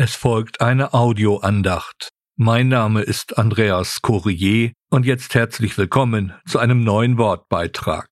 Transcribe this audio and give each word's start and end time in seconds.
Es 0.00 0.14
folgt 0.14 0.60
eine 0.60 0.94
Audioandacht. 0.94 2.10
Mein 2.36 2.68
Name 2.68 3.02
ist 3.02 3.36
Andreas 3.36 4.00
Courier 4.00 4.70
und 4.90 5.04
jetzt 5.04 5.34
herzlich 5.34 5.76
willkommen 5.76 6.34
zu 6.46 6.60
einem 6.60 6.84
neuen 6.84 7.18
Wortbeitrag. 7.18 8.06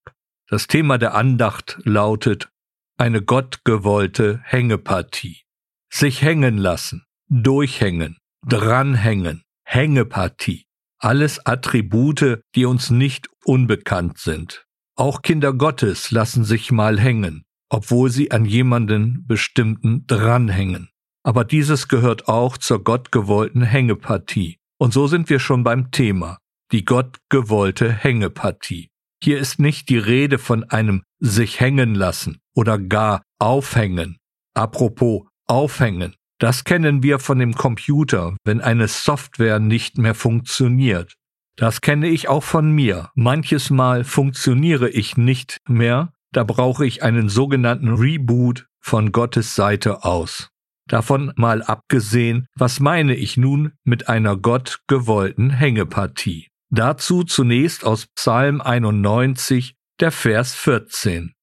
Das 0.49 0.67
Thema 0.67 0.97
der 0.97 1.13
Andacht 1.13 1.79
lautet 1.85 2.49
eine 2.97 3.21
gottgewollte 3.21 4.41
Hängepartie. 4.43 5.43
Sich 5.89 6.21
hängen 6.23 6.57
lassen, 6.57 7.05
durchhängen, 7.29 8.17
dranhängen, 8.45 9.43
Hängepartie. 9.63 10.65
Alles 10.99 11.45
Attribute, 11.45 12.41
die 12.53 12.65
uns 12.65 12.89
nicht 12.89 13.29
unbekannt 13.45 14.17
sind. 14.17 14.65
Auch 14.97 15.21
Kinder 15.21 15.53
Gottes 15.53 16.11
lassen 16.11 16.43
sich 16.43 16.69
mal 16.69 16.99
hängen, 16.99 17.45
obwohl 17.69 18.09
sie 18.09 18.31
an 18.31 18.43
jemanden 18.43 19.25
bestimmten 19.25 20.05
dranhängen 20.05 20.89
aber 21.27 21.43
dieses 21.43 21.89
gehört 21.89 22.29
auch 22.29 22.57
zur 22.57 22.85
gottgewollten 22.85 23.61
Hängepartie. 23.61 24.59
Und 24.77 24.93
so 24.93 25.07
sind 25.07 25.29
wir 25.29 25.39
schon 25.39 25.61
beim 25.61 25.91
Thema, 25.91 26.37
die 26.71 26.85
gottgewollte 26.85 27.91
Hängepartie. 27.91 28.91
Hier 29.21 29.37
ist 29.37 29.59
nicht 29.59 29.89
die 29.89 29.97
Rede 29.97 30.37
von 30.37 30.63
einem 30.63 31.03
sich 31.19 31.59
hängen 31.59 31.95
lassen 31.95 32.39
oder 32.55 32.79
gar 32.79 33.23
aufhängen. 33.39 34.19
Apropos 34.53 35.23
aufhängen. 35.47 36.15
Das 36.39 36.63
kennen 36.63 37.03
wir 37.03 37.19
von 37.19 37.39
dem 37.39 37.55
Computer, 37.55 38.37
wenn 38.45 38.61
eine 38.61 38.87
Software 38.87 39.59
nicht 39.59 39.97
mehr 39.97 40.15
funktioniert. 40.15 41.15
Das 41.57 41.81
kenne 41.81 42.07
ich 42.07 42.29
auch 42.29 42.43
von 42.43 42.71
mir. 42.71 43.09
Manches 43.15 43.69
Mal 43.69 44.05
funktioniere 44.05 44.89
ich 44.89 45.17
nicht 45.17 45.57
mehr, 45.67 46.13
da 46.31 46.45
brauche 46.45 46.85
ich 46.85 47.03
einen 47.03 47.27
sogenannten 47.27 47.95
Reboot 47.95 48.67
von 48.79 49.11
Gottes 49.11 49.55
Seite 49.55 50.05
aus. 50.05 50.51
Davon 50.87 51.33
mal 51.35 51.61
abgesehen, 51.61 52.47
was 52.55 52.79
meine 52.79 53.15
ich 53.15 53.35
nun 53.37 53.73
mit 53.83 54.07
einer 54.07 54.37
Gott 54.37 54.79
gewollten 54.87 55.49
Hängepartie? 55.49 56.47
Dazu 56.69 57.23
zunächst 57.23 57.85
aus 57.85 58.07
Psalm 58.07 58.61
91, 58.61 59.75
der 59.99 60.11
Vers 60.11 60.55
14. 60.55 61.33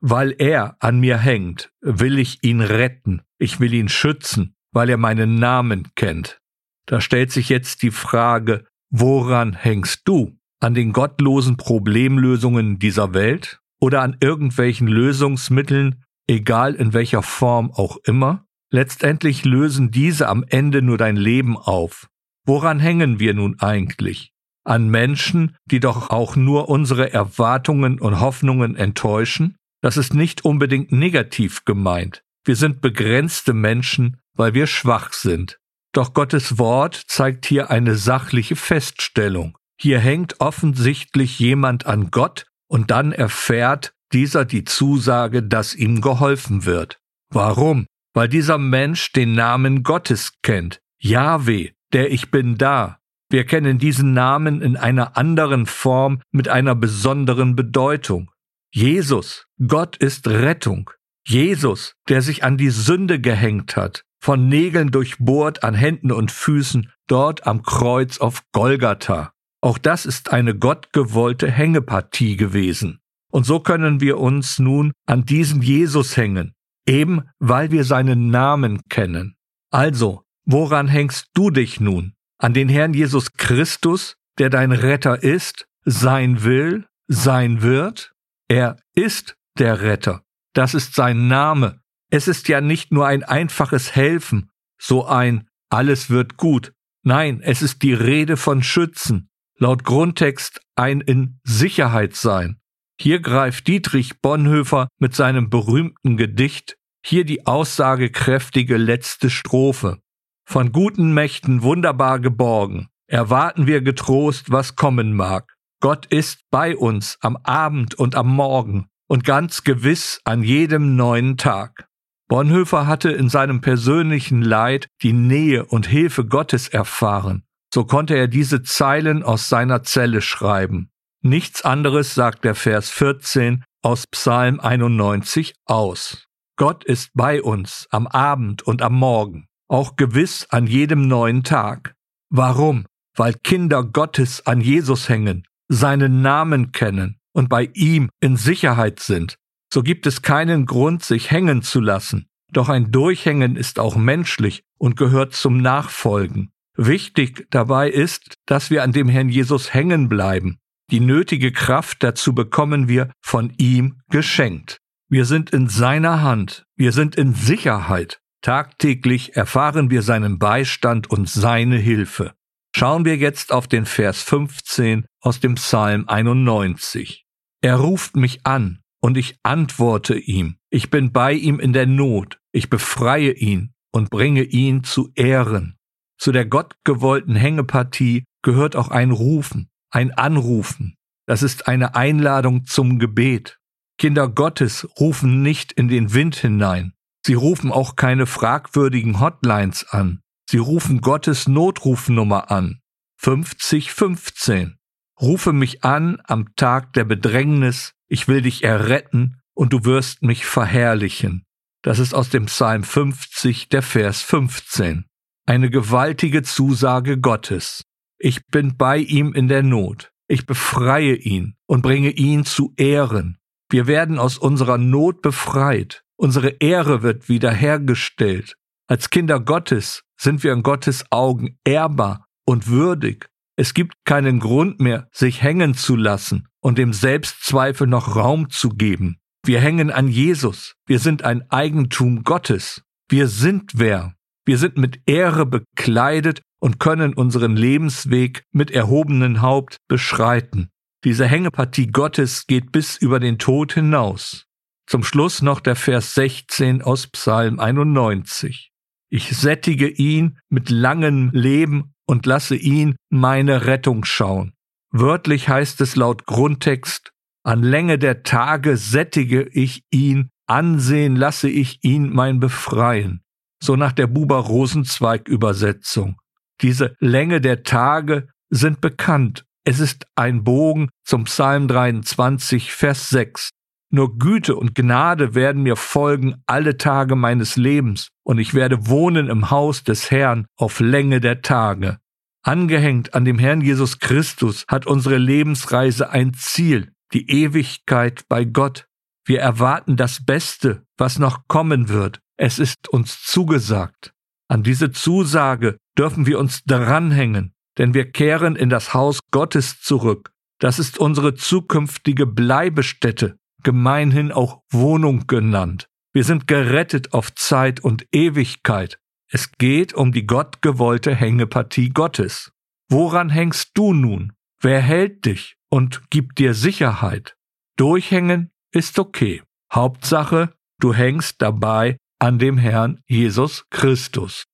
Weil 0.00 0.34
er 0.38 0.76
an 0.80 1.00
mir 1.00 1.18
hängt, 1.18 1.70
will 1.80 2.18
ich 2.18 2.42
ihn 2.42 2.60
retten, 2.60 3.22
ich 3.38 3.60
will 3.60 3.72
ihn 3.72 3.88
schützen, 3.88 4.54
weil 4.72 4.90
er 4.90 4.98
meinen 4.98 5.36
Namen 5.36 5.88
kennt. 5.94 6.40
Da 6.86 7.00
stellt 7.00 7.32
sich 7.32 7.48
jetzt 7.48 7.82
die 7.82 7.90
Frage, 7.90 8.66
woran 8.90 9.54
hängst 9.54 10.02
du? 10.04 10.36
An 10.60 10.74
den 10.74 10.92
gottlosen 10.92 11.56
Problemlösungen 11.56 12.78
dieser 12.78 13.14
Welt? 13.14 13.60
Oder 13.80 14.02
an 14.02 14.16
irgendwelchen 14.20 14.88
Lösungsmitteln, 14.88 16.04
egal 16.26 16.74
in 16.74 16.92
welcher 16.92 17.22
Form 17.22 17.70
auch 17.70 17.98
immer? 18.04 18.43
Letztendlich 18.74 19.44
lösen 19.44 19.92
diese 19.92 20.28
am 20.28 20.44
Ende 20.48 20.82
nur 20.82 20.98
dein 20.98 21.14
Leben 21.14 21.56
auf. 21.56 22.08
Woran 22.44 22.80
hängen 22.80 23.20
wir 23.20 23.32
nun 23.32 23.60
eigentlich? 23.60 24.32
An 24.64 24.88
Menschen, 24.88 25.56
die 25.66 25.78
doch 25.78 26.10
auch 26.10 26.34
nur 26.34 26.68
unsere 26.68 27.12
Erwartungen 27.12 28.00
und 28.00 28.18
Hoffnungen 28.18 28.74
enttäuschen? 28.74 29.54
Das 29.80 29.96
ist 29.96 30.12
nicht 30.12 30.44
unbedingt 30.44 30.90
negativ 30.90 31.64
gemeint. 31.64 32.24
Wir 32.44 32.56
sind 32.56 32.80
begrenzte 32.80 33.52
Menschen, 33.52 34.16
weil 34.36 34.54
wir 34.54 34.66
schwach 34.66 35.12
sind. 35.12 35.60
Doch 35.92 36.12
Gottes 36.12 36.58
Wort 36.58 37.00
zeigt 37.06 37.46
hier 37.46 37.70
eine 37.70 37.94
sachliche 37.94 38.56
Feststellung. 38.56 39.56
Hier 39.80 40.00
hängt 40.00 40.40
offensichtlich 40.40 41.38
jemand 41.38 41.86
an 41.86 42.10
Gott 42.10 42.48
und 42.66 42.90
dann 42.90 43.12
erfährt 43.12 43.94
dieser 44.12 44.44
die 44.44 44.64
Zusage, 44.64 45.44
dass 45.44 45.76
ihm 45.76 46.00
geholfen 46.00 46.64
wird. 46.64 46.98
Warum? 47.30 47.86
Weil 48.14 48.28
dieser 48.28 48.58
Mensch 48.58 49.12
den 49.12 49.34
Namen 49.34 49.82
Gottes 49.82 50.32
kennt. 50.42 50.80
Yahweh, 50.98 51.72
der 51.92 52.10
Ich 52.12 52.30
bin 52.30 52.56
da. 52.56 52.98
Wir 53.28 53.44
kennen 53.44 53.78
diesen 53.78 54.14
Namen 54.14 54.62
in 54.62 54.76
einer 54.76 55.16
anderen 55.16 55.66
Form 55.66 56.22
mit 56.30 56.48
einer 56.48 56.74
besonderen 56.74 57.56
Bedeutung. 57.56 58.30
Jesus, 58.72 59.46
Gott 59.66 59.96
ist 59.96 60.28
Rettung. 60.28 60.90
Jesus, 61.26 61.94
der 62.08 62.22
sich 62.22 62.44
an 62.44 62.56
die 62.56 62.70
Sünde 62.70 63.20
gehängt 63.20 63.76
hat, 63.76 64.04
von 64.20 64.48
Nägeln 64.48 64.90
durchbohrt 64.90 65.64
an 65.64 65.74
Händen 65.74 66.12
und 66.12 66.30
Füßen, 66.30 66.90
dort 67.06 67.46
am 67.46 67.62
Kreuz 67.62 68.18
auf 68.18 68.42
Golgatha. 68.52 69.32
Auch 69.60 69.78
das 69.78 70.06
ist 70.06 70.32
eine 70.32 70.54
gottgewollte 70.54 71.50
Hängepartie 71.50 72.36
gewesen. 72.36 73.00
Und 73.30 73.46
so 73.46 73.60
können 73.60 74.00
wir 74.00 74.18
uns 74.18 74.58
nun 74.58 74.92
an 75.06 75.24
diesen 75.24 75.62
Jesus 75.62 76.16
hängen, 76.16 76.54
eben 76.86 77.22
weil 77.38 77.70
wir 77.70 77.84
seinen 77.84 78.30
Namen 78.30 78.82
kennen. 78.88 79.36
Also, 79.70 80.22
woran 80.44 80.88
hängst 80.88 81.28
du 81.34 81.50
dich 81.50 81.80
nun? 81.80 82.14
An 82.38 82.54
den 82.54 82.68
Herrn 82.68 82.94
Jesus 82.94 83.32
Christus, 83.32 84.16
der 84.38 84.50
dein 84.50 84.72
Retter 84.72 85.22
ist, 85.22 85.66
sein 85.84 86.44
will, 86.44 86.86
sein 87.06 87.62
wird? 87.62 88.12
Er 88.48 88.76
ist 88.94 89.36
der 89.58 89.82
Retter. 89.82 90.22
Das 90.52 90.74
ist 90.74 90.94
sein 90.94 91.28
Name. 91.28 91.80
Es 92.10 92.28
ist 92.28 92.48
ja 92.48 92.60
nicht 92.60 92.92
nur 92.92 93.06
ein 93.06 93.24
einfaches 93.24 93.94
Helfen, 93.94 94.50
so 94.78 95.06
ein 95.06 95.48
alles 95.70 96.10
wird 96.10 96.36
gut. 96.36 96.72
Nein, 97.02 97.40
es 97.42 97.62
ist 97.62 97.82
die 97.82 97.92
Rede 97.92 98.36
von 98.36 98.62
Schützen. 98.62 99.28
Laut 99.58 99.84
Grundtext 99.84 100.60
ein 100.76 101.00
in 101.00 101.40
Sicherheit 101.42 102.14
sein. 102.14 102.60
Hier 103.00 103.20
greift 103.20 103.66
Dietrich 103.66 104.20
Bonhoeffer 104.20 104.88
mit 104.98 105.14
seinem 105.14 105.50
berühmten 105.50 106.16
Gedicht 106.16 106.76
hier 107.04 107.24
die 107.24 107.46
aussagekräftige 107.46 108.76
letzte 108.76 109.30
Strophe. 109.30 109.98
Von 110.46 110.72
guten 110.72 111.12
Mächten 111.12 111.62
wunderbar 111.62 112.20
geborgen, 112.20 112.88
erwarten 113.06 113.66
wir 113.66 113.82
getrost, 113.82 114.50
was 114.50 114.76
kommen 114.76 115.14
mag. 115.14 115.54
Gott 115.80 116.06
ist 116.06 116.40
bei 116.50 116.76
uns 116.76 117.18
am 117.20 117.36
Abend 117.36 117.94
und 117.94 118.14
am 118.14 118.34
Morgen 118.34 118.86
und 119.06 119.24
ganz 119.24 119.64
gewiss 119.64 120.20
an 120.24 120.42
jedem 120.42 120.96
neuen 120.96 121.36
Tag. 121.36 121.88
Bonhoeffer 122.28 122.86
hatte 122.86 123.10
in 123.10 123.28
seinem 123.28 123.60
persönlichen 123.60 124.40
Leid 124.40 124.88
die 125.02 125.12
Nähe 125.12 125.66
und 125.66 125.86
Hilfe 125.86 126.24
Gottes 126.24 126.68
erfahren. 126.68 127.44
So 127.72 127.84
konnte 127.84 128.14
er 128.14 128.28
diese 128.28 128.62
Zeilen 128.62 129.22
aus 129.22 129.48
seiner 129.48 129.82
Zelle 129.82 130.22
schreiben. 130.22 130.90
Nichts 131.26 131.62
anderes 131.62 132.14
sagt 132.14 132.44
der 132.44 132.54
Vers 132.54 132.90
14 132.90 133.64
aus 133.80 134.06
Psalm 134.06 134.60
91 134.60 135.54
aus. 135.64 136.26
Gott 136.56 136.84
ist 136.84 137.12
bei 137.14 137.40
uns 137.42 137.86
am 137.90 138.06
Abend 138.06 138.60
und 138.60 138.82
am 138.82 138.92
Morgen, 138.92 139.46
auch 139.66 139.96
gewiss 139.96 140.46
an 140.50 140.66
jedem 140.66 141.08
neuen 141.08 141.42
Tag. 141.42 141.94
Warum? 142.28 142.84
Weil 143.16 143.32
Kinder 143.42 143.84
Gottes 143.84 144.46
an 144.46 144.60
Jesus 144.60 145.08
hängen, 145.08 145.46
seinen 145.66 146.20
Namen 146.20 146.72
kennen 146.72 147.18
und 147.32 147.48
bei 147.48 147.70
ihm 147.72 148.10
in 148.20 148.36
Sicherheit 148.36 149.00
sind. 149.00 149.38
So 149.72 149.82
gibt 149.82 150.06
es 150.06 150.20
keinen 150.20 150.66
Grund, 150.66 151.02
sich 151.02 151.30
hängen 151.30 151.62
zu 151.62 151.80
lassen. 151.80 152.28
Doch 152.52 152.68
ein 152.68 152.92
Durchhängen 152.92 153.56
ist 153.56 153.78
auch 153.78 153.96
menschlich 153.96 154.62
und 154.76 154.98
gehört 154.98 155.32
zum 155.32 155.56
Nachfolgen. 155.56 156.52
Wichtig 156.76 157.46
dabei 157.48 157.88
ist, 157.88 158.34
dass 158.44 158.68
wir 158.68 158.82
an 158.82 158.92
dem 158.92 159.08
Herrn 159.08 159.30
Jesus 159.30 159.72
hängen 159.72 160.10
bleiben. 160.10 160.58
Die 160.90 161.00
nötige 161.00 161.52
Kraft 161.52 162.02
dazu 162.02 162.34
bekommen 162.34 162.88
wir 162.88 163.10
von 163.20 163.52
ihm 163.58 164.00
geschenkt. 164.10 164.78
Wir 165.08 165.24
sind 165.24 165.50
in 165.50 165.68
seiner 165.68 166.22
Hand, 166.22 166.64
wir 166.76 166.92
sind 166.92 167.16
in 167.16 167.34
Sicherheit. 167.34 168.20
Tagtäglich 168.42 169.36
erfahren 169.36 169.90
wir 169.90 170.02
seinen 170.02 170.38
Beistand 170.38 171.08
und 171.10 171.28
seine 171.28 171.76
Hilfe. 171.76 172.34
Schauen 172.76 173.04
wir 173.04 173.16
jetzt 173.16 173.52
auf 173.52 173.68
den 173.68 173.86
Vers 173.86 174.22
15 174.22 175.06
aus 175.20 175.40
dem 175.40 175.54
Psalm 175.54 176.04
91. 176.08 177.24
Er 177.62 177.76
ruft 177.76 178.16
mich 178.16 178.44
an, 178.44 178.80
und 179.04 179.18
ich 179.18 179.38
antworte 179.42 180.18
ihm. 180.18 180.56
Ich 180.70 180.88
bin 180.88 181.12
bei 181.12 181.34
ihm 181.34 181.60
in 181.60 181.74
der 181.74 181.86
Not, 181.86 182.38
ich 182.52 182.70
befreie 182.70 183.32
ihn 183.32 183.74
und 183.92 184.08
bringe 184.08 184.42
ihn 184.42 184.82
zu 184.82 185.10
Ehren. 185.14 185.76
Zu 186.18 186.32
der 186.32 186.46
gottgewollten 186.46 187.36
Hängepartie 187.36 188.24
gehört 188.42 188.76
auch 188.76 188.88
ein 188.88 189.10
Rufen, 189.10 189.68
ein 189.94 190.12
Anrufen. 190.12 190.96
Das 191.26 191.42
ist 191.42 191.68
eine 191.68 191.94
Einladung 191.94 192.66
zum 192.66 192.98
Gebet. 192.98 193.58
Kinder 193.96 194.28
Gottes 194.28 194.88
rufen 194.98 195.42
nicht 195.42 195.72
in 195.72 195.88
den 195.88 196.12
Wind 196.12 196.36
hinein. 196.36 196.92
Sie 197.24 197.34
rufen 197.34 197.70
auch 197.70 197.96
keine 197.96 198.26
fragwürdigen 198.26 199.20
Hotlines 199.20 199.84
an. 199.88 200.20
Sie 200.50 200.58
rufen 200.58 201.00
Gottes 201.00 201.48
Notrufnummer 201.48 202.50
an. 202.50 202.80
5015. 203.18 204.76
Rufe 205.20 205.52
mich 205.52 205.84
an 205.84 206.20
am 206.24 206.54
Tag 206.56 206.92
der 206.92 207.04
Bedrängnis, 207.04 207.94
ich 208.08 208.28
will 208.28 208.42
dich 208.42 208.64
erretten 208.64 209.40
und 209.54 209.72
du 209.72 209.84
wirst 209.84 210.22
mich 210.22 210.44
verherrlichen. 210.44 211.46
Das 211.82 211.98
ist 211.98 212.14
aus 212.14 212.30
dem 212.30 212.46
Psalm 212.46 212.82
50, 212.82 213.68
der 213.68 213.82
Vers 213.82 214.22
15. 214.22 215.04
Eine 215.46 215.70
gewaltige 215.70 216.42
Zusage 216.42 217.18
Gottes. 217.18 217.84
Ich 218.24 218.46
bin 218.46 218.78
bei 218.78 218.96
ihm 218.96 219.34
in 219.34 219.48
der 219.48 219.62
Not. 219.62 220.10
Ich 220.28 220.46
befreie 220.46 221.14
ihn 221.14 221.56
und 221.66 221.82
bringe 221.82 222.08
ihn 222.08 222.46
zu 222.46 222.72
Ehren. 222.78 223.36
Wir 223.68 223.86
werden 223.86 224.18
aus 224.18 224.38
unserer 224.38 224.78
Not 224.78 225.20
befreit. 225.20 226.04
Unsere 226.16 226.48
Ehre 226.60 227.02
wird 227.02 227.28
wiederhergestellt. 227.28 228.56
Als 228.86 229.10
Kinder 229.10 229.40
Gottes 229.40 230.04
sind 230.18 230.42
wir 230.42 230.54
in 230.54 230.62
Gottes 230.62 231.04
Augen 231.10 231.58
ehrbar 231.64 232.24
und 232.46 232.68
würdig. 232.68 233.28
Es 233.56 233.74
gibt 233.74 233.92
keinen 234.06 234.40
Grund 234.40 234.80
mehr, 234.80 235.06
sich 235.12 235.42
hängen 235.42 235.74
zu 235.74 235.94
lassen 235.94 236.48
und 236.60 236.78
dem 236.78 236.94
Selbstzweifel 236.94 237.86
noch 237.86 238.16
Raum 238.16 238.48
zu 238.48 238.70
geben. 238.70 239.18
Wir 239.44 239.60
hängen 239.60 239.90
an 239.90 240.08
Jesus. 240.08 240.76
Wir 240.86 240.98
sind 240.98 241.24
ein 241.24 241.44
Eigentum 241.50 242.24
Gottes. 242.24 242.80
Wir 243.06 243.28
sind 243.28 243.72
wer. 243.74 244.14
Wir 244.46 244.56
sind 244.56 244.78
mit 244.78 245.02
Ehre 245.04 245.44
bekleidet 245.44 246.40
und 246.64 246.80
können 246.80 247.12
unseren 247.12 247.56
Lebensweg 247.56 248.46
mit 248.50 248.70
erhobenen 248.70 249.42
Haupt 249.42 249.76
beschreiten. 249.86 250.70
Diese 251.04 251.26
Hängepartie 251.26 251.88
Gottes 251.88 252.46
geht 252.46 252.72
bis 252.72 252.96
über 252.96 253.20
den 253.20 253.38
Tod 253.38 253.74
hinaus. 253.74 254.46
Zum 254.86 255.04
Schluss 255.04 255.42
noch 255.42 255.60
der 255.60 255.76
Vers 255.76 256.14
16 256.14 256.80
aus 256.80 257.06
Psalm 257.08 257.60
91. 257.60 258.72
Ich 259.10 259.36
sättige 259.36 259.88
ihn 259.88 260.38
mit 260.48 260.70
langem 260.70 261.28
Leben 261.34 261.92
und 262.06 262.24
lasse 262.24 262.56
ihn 262.56 262.96
meine 263.10 263.66
Rettung 263.66 264.06
schauen. 264.06 264.54
Wörtlich 264.90 265.50
heißt 265.50 265.82
es 265.82 265.96
laut 265.96 266.24
Grundtext, 266.24 267.12
an 267.42 267.62
Länge 267.62 267.98
der 267.98 268.22
Tage 268.22 268.78
sättige 268.78 269.46
ich 269.52 269.84
ihn, 269.90 270.30
ansehen 270.46 271.14
lasse 271.14 271.50
ich 271.50 271.84
ihn 271.84 272.08
mein 272.08 272.40
Befreien. 272.40 273.22
So 273.62 273.76
nach 273.76 273.92
der 273.92 274.06
Buber 274.06 274.38
Rosenzweig 274.38 275.28
Übersetzung. 275.28 276.16
Diese 276.64 276.96
Länge 276.98 277.42
der 277.42 277.62
Tage 277.62 278.28
sind 278.48 278.80
bekannt. 278.80 279.44
Es 279.64 279.80
ist 279.80 280.06
ein 280.14 280.44
Bogen 280.44 280.88
zum 281.04 281.24
Psalm 281.24 281.68
23, 281.68 282.72
Vers 282.72 283.10
6. 283.10 283.50
Nur 283.90 284.18
Güte 284.18 284.56
und 284.56 284.74
Gnade 284.74 285.34
werden 285.34 285.62
mir 285.62 285.76
folgen 285.76 286.36
alle 286.46 286.78
Tage 286.78 287.16
meines 287.16 287.56
Lebens, 287.56 288.08
und 288.22 288.38
ich 288.38 288.54
werde 288.54 288.86
wohnen 288.86 289.28
im 289.28 289.50
Haus 289.50 289.84
des 289.84 290.10
Herrn 290.10 290.46
auf 290.56 290.80
Länge 290.80 291.20
der 291.20 291.42
Tage. 291.42 291.98
Angehängt 292.42 293.12
an 293.12 293.26
dem 293.26 293.38
Herrn 293.38 293.60
Jesus 293.60 293.98
Christus 293.98 294.64
hat 294.66 294.86
unsere 294.86 295.18
Lebensreise 295.18 296.08
ein 296.08 296.32
Ziel, 296.32 296.94
die 297.12 297.30
Ewigkeit 297.30 298.24
bei 298.30 298.46
Gott. 298.46 298.86
Wir 299.26 299.40
erwarten 299.40 299.98
das 299.98 300.24
Beste, 300.24 300.86
was 300.96 301.18
noch 301.18 301.46
kommen 301.46 301.90
wird. 301.90 302.20
Es 302.38 302.58
ist 302.58 302.88
uns 302.88 303.22
zugesagt. 303.22 304.13
An 304.48 304.62
diese 304.62 304.90
Zusage 304.90 305.78
dürfen 305.96 306.26
wir 306.26 306.38
uns 306.38 306.64
dranhängen, 306.64 307.54
denn 307.78 307.94
wir 307.94 308.10
kehren 308.10 308.56
in 308.56 308.68
das 308.68 308.94
Haus 308.94 309.20
Gottes 309.30 309.80
zurück. 309.80 310.32
Das 310.58 310.78
ist 310.78 310.98
unsere 310.98 311.34
zukünftige 311.34 312.26
Bleibestätte 312.26 313.36
gemeinhin 313.64 314.30
auch 314.30 314.62
Wohnung 314.70 315.26
genannt. 315.26 315.88
Wir 316.12 316.22
sind 316.22 316.46
gerettet 316.46 317.12
auf 317.12 317.34
Zeit 317.34 317.80
und 317.80 318.06
Ewigkeit. 318.12 319.00
Es 319.28 319.50
geht 319.52 319.92
um 319.94 320.12
die 320.12 320.26
gottgewollte 320.26 321.12
Hängepartie 321.12 321.88
Gottes. 321.88 322.52
Woran 322.88 323.30
hängst 323.30 323.70
du 323.74 323.92
nun? 323.92 324.32
Wer 324.60 324.80
hält 324.80 325.24
dich 325.24 325.56
und 325.70 326.08
gibt 326.10 326.38
dir 326.38 326.54
Sicherheit? 326.54 327.34
Durchhängen 327.76 328.52
ist 328.70 329.00
okay. 329.00 329.42
Hauptsache, 329.72 330.54
du 330.78 330.94
hängst 330.94 331.42
dabei 331.42 331.96
an 332.24 332.38
dem 332.38 332.56
Herrn 332.56 333.02
Jesus 333.06 333.66
Christus. 333.68 334.46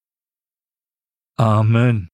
Amen. 1.37 2.10